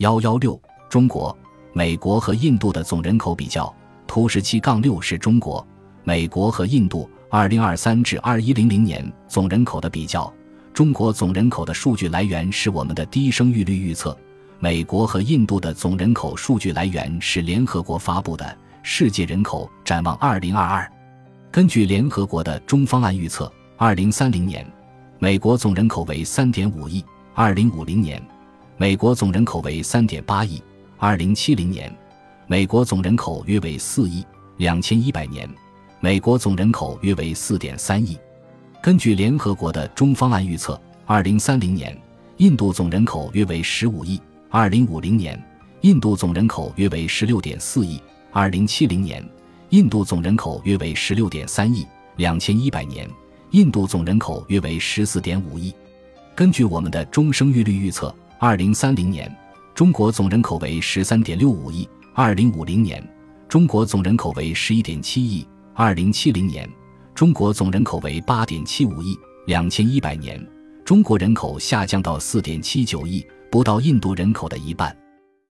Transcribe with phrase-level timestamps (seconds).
[0.00, 0.58] 幺幺六，
[0.88, 1.36] 中国、
[1.74, 3.70] 美国和印度的总人口比较。
[4.06, 5.64] 图十七杠六是中国、
[6.04, 10.32] 美国和印度二零二三至二一零零年总人口的比较。
[10.72, 14.16] 中国总人口的数据来源是我们的低生育率预测。
[14.58, 18.46] 美国和印度的总人口数据来源是联合国发布的
[18.82, 20.82] 《世界人口展望二零二二》。
[21.50, 24.66] 根据联合国的中方案预测，二零三零年，
[25.18, 27.04] 美国总人口为三点五亿；
[27.34, 28.18] 二零五零年，
[28.80, 30.58] 美国总人口为三点八亿；
[30.96, 31.94] 二零七零年，
[32.46, 34.24] 美国总人口约为四亿；
[34.56, 35.46] 两千一百年，
[36.00, 38.18] 美国总人口约为四点三亿。
[38.80, 41.94] 根据联合国的中方案预测，二零三零年，
[42.38, 44.18] 印度总人口约为十五亿。
[44.48, 45.38] 二零五零年，
[45.82, 47.98] 印度总人口约为十六点四亿；
[48.32, 49.22] 二零七零年，
[49.68, 51.84] 印度总人口约为十六点三亿；
[52.16, 53.06] 两千一百年，
[53.50, 55.70] 印度总人口约为十四点五亿。
[56.34, 59.30] 根据我们的中生育率预测，二零三零年，
[59.74, 63.06] 中国总人口为十三点六五亿；二零五零年，
[63.46, 66.66] 中国总人口为十一点七亿；二零七零年，
[67.14, 69.14] 中国总人口为八点七五亿；
[69.46, 70.42] 两千一百年，
[70.86, 73.22] 中国人口下降到四点七九亿。
[73.50, 74.96] 不到印度人口的一半。